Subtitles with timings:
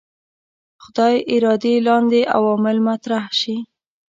[0.83, 3.55] خدای ارادې لاندې عوامل مطرح شي.